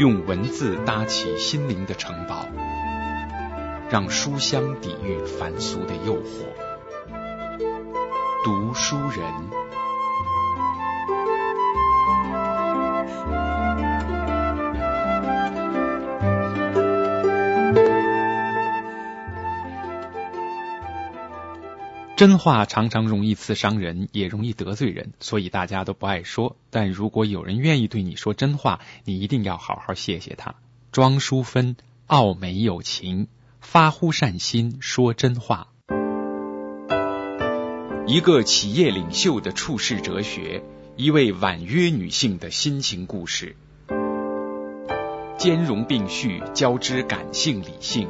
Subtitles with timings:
[0.00, 2.46] 用文字搭起心灵的城堡，
[3.90, 6.46] 让书香抵御凡俗的诱惑。
[8.42, 9.59] 读书人。
[22.20, 26.58] 真话常常容易刺伤人，也容易得罪人，所以大家都不爱说。
[26.68, 30.56] 但如果有人愿意对你说真话，你一定要好好谢谢他。
[30.92, 31.76] 庄淑芬，
[32.08, 33.28] 傲美有情，
[33.62, 35.68] 发乎善心，说真话。
[38.06, 40.62] 一个企业领袖的处世哲学，
[40.96, 43.56] 一位婉约女性的心情故事，
[45.38, 48.06] 兼容并蓄，交织感性理性，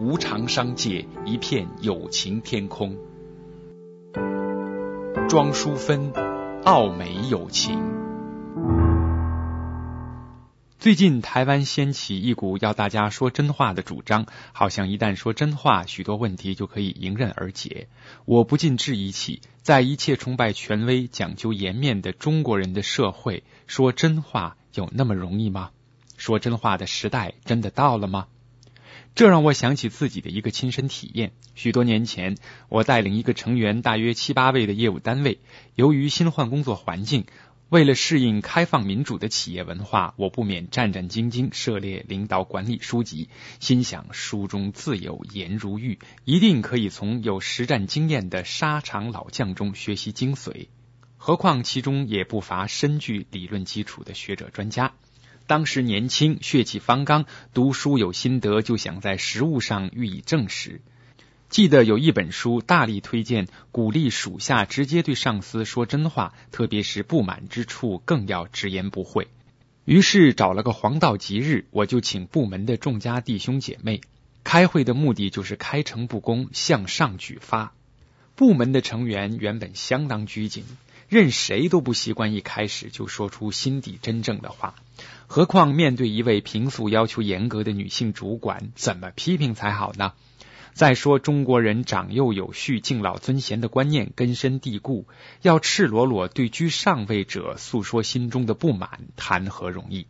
[0.00, 2.96] 无常商界，一片友情天空。
[5.28, 6.12] 庄淑芬，
[6.64, 7.82] 傲美友情。
[10.78, 17.88] 最近台湾掀起一股要大家说真话的主张，好像一旦说真话，许多问题就可以迎刃而解。
[18.24, 25.70] 我不禁质疑起，在一切崇拜权威、讲究颜面的中国人的社会，说真话有那么容易吗？
[26.16, 28.28] 说真话的时代真的到了吗？
[29.16, 31.32] 这让我想起自己的一个亲身体验。
[31.54, 32.36] 许多年前，
[32.68, 35.38] 我带领一个成员大约七八位的业务单位，
[35.74, 37.24] 由于新换工作环境，
[37.70, 50.68] 为了适应开放民主的企业文化，我不免战战兢兢涉猎领导管理书籍，心想书中自有颜如玉，一定可以从有实战经验的沙场老将中学习精髓。
[51.16, 54.92] 何况其中也不乏深具理论基础的学者专家。
[55.46, 60.80] 当时年轻，血气方刚，读书有心得，就想在实务上予以证实。
[61.48, 69.28] 记得有一本书大力推荐，鼓励属下直接对上司说真话，特别是不满之处更要直言不讳。
[69.84, 74.00] 于是找了个黄道吉日，我就请部门的众家弟兄姐妹
[74.42, 77.72] 开会的目的就是开诚布公，向上举发。
[78.34, 80.64] 部门的成员原本相当拘谨，
[81.08, 84.74] 任谁都不习惯一开始就说出心底真正的话。
[85.26, 90.12] 何况面对一位平素要求严格的女性主管，怎么批评才好呢？
[90.72, 95.06] 再说中国人长幼有序、敬老尊贤的观念根深蒂固，
[95.40, 100.06] 要赤裸裸对居上位者诉说心中的不满，谈何容易？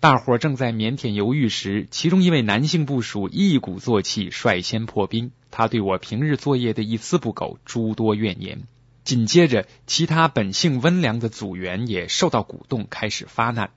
[0.00, 5.32] 大伙儿正在腼腆犹豫时，其中一位男性部署一鼓作气，率先破冰。
[5.50, 8.62] 他对我平日作业的一丝不苟，诸多怨言。
[9.04, 13.70] 紧接着，其他本性温良的组员也受到鼓动，开始发难。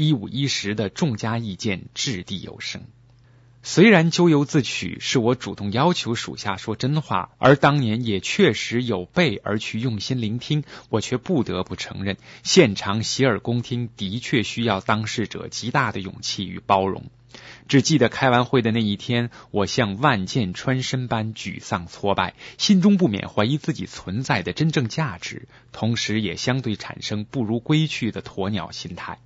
[0.00, 2.82] 一五一十的众家意见掷地有声。
[3.64, 17.10] 虽然咎由自取，是我主动要求属下说真话，而当年也确实有备而去用心聆听，我却不得不承认，现场洗耳恭听的确需要当事者极大的勇气与包容。
[17.66, 29.18] 只记得开完会的那一天，我像万箭穿身般沮丧挫败，心中不免怀疑自己存在的真正价值，同时也相对产生不如归去的鸵鸟心态。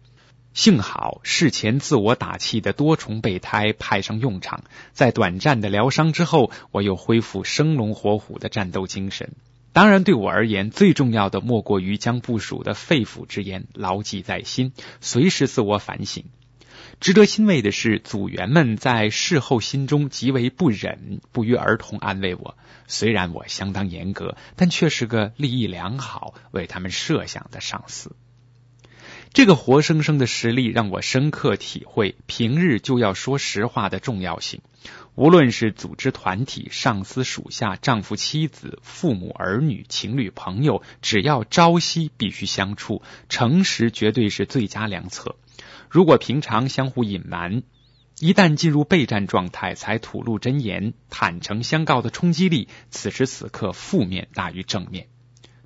[0.54, 9.32] 幸好事前自我打气的多重备胎派上用场，在短暂的疗伤之后，我又恢复生龙活虎的战斗精神。
[9.72, 16.24] 当然，对我而言，最重要的莫过于将部署的肺腑之言牢记在心，随时自我反省。
[17.00, 22.58] 值得欣慰的是，组员们在事后心中极为不忍，不约而同安慰我。
[22.86, 28.14] 虽然我相当严格，但却是个利益良好、为他们设想的上司。
[29.32, 34.60] 这个活生生的实例让我深刻体会平日就要说实话的重要性。
[35.14, 43.00] 无论是组织团体、上司属下、丈夫妻子、父母儿女、情侣朋友，只要朝夕必须相处，
[43.30, 45.36] 诚实绝对是最佳良策。
[45.88, 47.62] 如果平常相互隐瞒，
[48.20, 55.08] 一旦进入备战状态才吐露真言，坦诚相告的冲击力，此时此刻负面大于正面。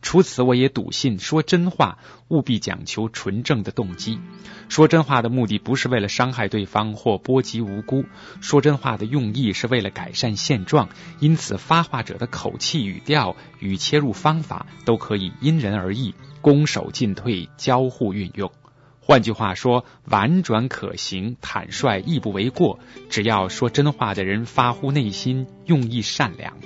[0.07, 1.99] 除此，我也笃信说真话
[2.29, 4.21] 务必讲求纯正的动机。
[4.69, 8.05] 说真话的目的不是为了伤害对方或波及无辜，
[8.41, 10.91] 说真话的用意是为了改善现状。
[11.19, 18.53] 因此，发话者的口气、语调与切入方法都可以因人而异，攻守进退交互运用。
[19.01, 22.79] 换句话说，婉转可行，坦率亦不为过。
[23.11, 26.57] 只要说真话的人发乎内心，用意善良。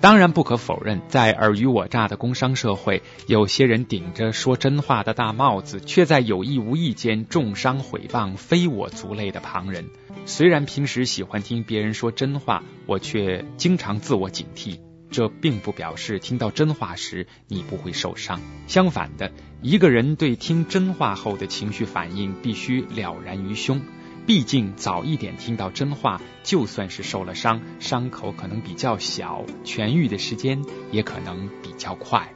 [0.00, 9.84] 当然，不可否认，在尔虞我诈的工商社会，有些人顶着说真话的大帽子，却在有意无意间重伤毁谤非我族类的旁人。
[10.24, 14.78] 虽然平时喜欢听别人说真话，我却经常自我警惕：
[15.10, 18.40] 这并不表示听到真话时你不会受伤。
[18.66, 23.82] 相反的，一个人对听真话后的情绪反应必须了然于胸。
[24.30, 30.62] 毕竟早一点听到真话，就算是受了伤，伤口可能比较小，痊愈的时间
[30.92, 32.32] 也可能比较快。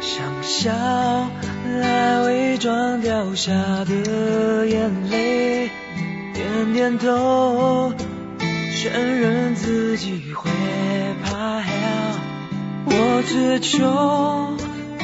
[0.00, 3.52] 想笑来伪装掉下
[3.84, 5.70] 的眼泪，
[6.34, 7.94] 点点头，
[8.82, 10.50] 承认自己会
[11.22, 11.70] 怕黑。
[12.86, 13.86] 我只求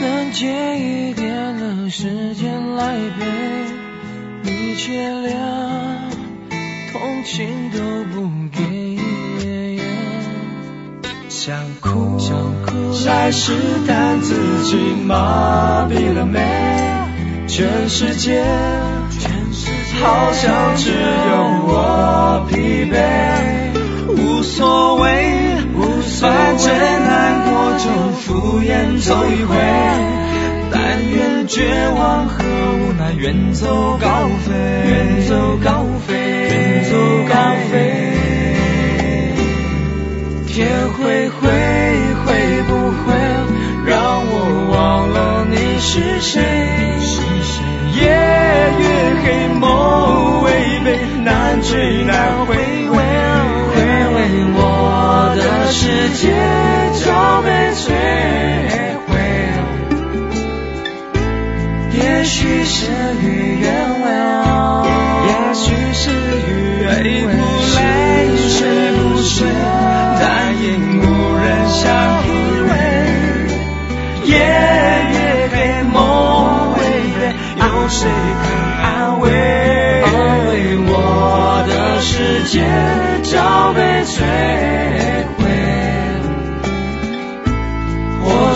[0.01, 3.25] 能借一点的时间来陪
[4.43, 5.96] 你，却连
[6.99, 7.79] 同情都
[8.11, 9.79] 不给。
[11.29, 12.35] 想哭，想
[12.65, 12.73] 哭，
[13.07, 13.53] 来试
[13.87, 16.41] 探自己麻痹了没？
[17.47, 18.43] 全世界，
[19.11, 20.97] 全世界，好像只有
[21.67, 22.97] 我疲惫。
[24.09, 27.85] 无所谓，无所谓，反正难过就
[28.23, 29.55] 敷衍走一回。
[30.73, 34.53] 但愿绝望和无奈远走高飞，
[34.89, 36.36] 远走高飞，
[36.97, 37.35] 走高
[37.71, 37.77] 飞。
[40.47, 40.57] 天
[40.93, 41.47] 灰灰，
[42.25, 42.27] 会
[42.69, 42.71] 不
[43.03, 43.05] 会
[43.85, 43.93] 让
[44.27, 44.33] 我
[44.73, 44.75] 忘
[45.11, 46.41] 了你是谁？
[48.01, 48.01] 夜
[48.81, 48.85] 越
[49.23, 49.25] 黑，
[49.61, 50.47] 梦违
[50.87, 50.89] 背，
[51.23, 52.16] 难追难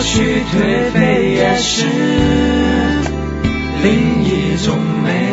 [0.01, 1.85] 许颓废也是
[3.83, 5.31] 另一种美。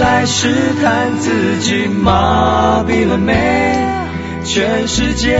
[0.00, 0.48] 来试
[0.80, 3.97] 探自己麻痹了没？
[4.50, 5.38] 全世界，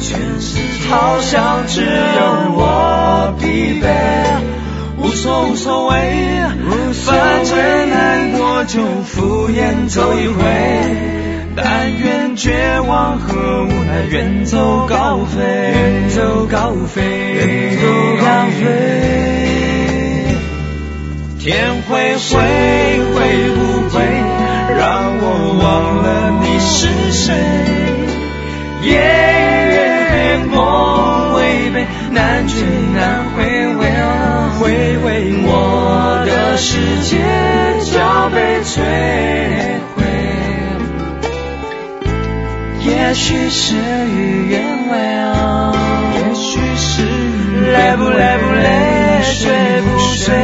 [0.00, 1.86] 全世界，好像只有
[2.56, 3.86] 我疲惫。
[4.98, 5.94] 无所无所谓，
[7.06, 7.56] 反正
[7.88, 10.42] 难过就敷衍走一回。
[11.54, 17.00] 但愿绝望和无奈远走高飞，远走高飞，
[17.34, 17.86] 远走
[18.24, 18.26] 高
[18.58, 18.64] 飞。
[21.38, 22.40] 天会灰，
[23.14, 23.20] 会
[23.54, 24.02] 不会
[24.76, 24.82] 让
[25.20, 25.24] 我
[25.62, 25.62] 忘
[26.02, 26.08] 了
[26.42, 27.34] 你是谁？
[32.10, 32.62] 难追
[32.94, 33.44] 难回
[33.76, 33.80] 味，
[34.58, 37.18] 回味我的世界
[37.90, 37.98] 就
[38.30, 38.80] 被摧
[39.94, 40.02] 毁。
[42.84, 44.60] 也许事与愿
[44.90, 44.92] 违，
[46.14, 47.02] 也许是
[47.72, 50.34] 累不累不累，睡不睡？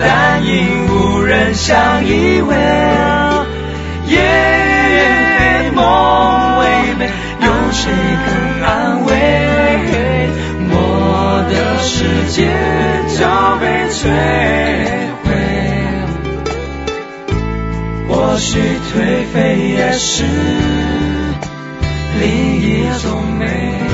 [0.00, 2.54] 但因无人相依偎，
[4.06, 4.16] 夜
[4.90, 6.64] 越梦微
[6.98, 7.90] 美，有谁
[8.24, 8.28] 肯
[8.64, 9.17] 安慰？
[12.28, 12.46] 的世界
[13.18, 14.10] 早被摧
[15.24, 15.30] 毁，
[18.06, 20.24] 或许颓废也是
[22.20, 23.87] 另一种美。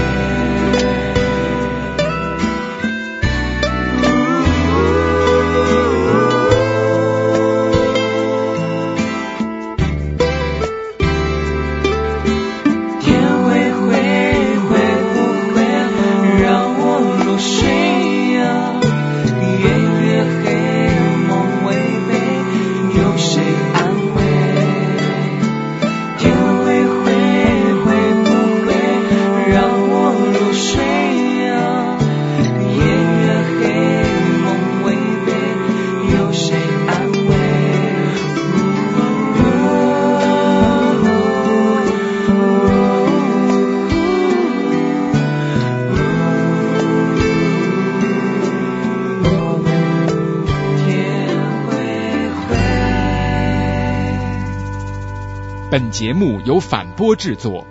[55.75, 57.67] 本节目由反播制作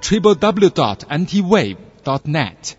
[0.00, 2.72] ，triple w dot anti wave dot net。